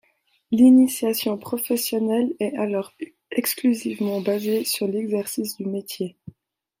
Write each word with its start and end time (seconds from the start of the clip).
L’initiation 0.49 1.37
professionnelle 1.37 2.33
est 2.39 2.55
alors 2.57 2.91
exclusivement 3.29 4.19
basée 4.19 4.65
sur 4.65 4.87
l’exercice 4.87 5.57
du 5.57 5.67
métier. 5.67 6.17